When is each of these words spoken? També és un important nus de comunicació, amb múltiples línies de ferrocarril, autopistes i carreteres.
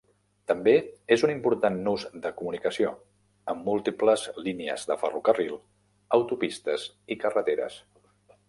També 0.51 0.71
és 1.15 1.23
un 1.27 1.33
important 1.33 1.77
nus 1.87 2.05
de 2.23 2.31
comunicació, 2.39 2.93
amb 3.53 3.63
múltiples 3.69 4.25
línies 4.49 4.89
de 4.93 4.99
ferrocarril, 5.05 5.55
autopistes 6.21 6.91
i 7.17 7.23
carreteres. 7.27 7.83